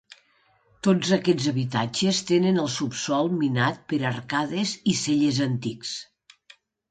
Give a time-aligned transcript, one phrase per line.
[0.85, 5.93] Tots aquests habitatges tenen el subsòl minat per arcades i cellers antics.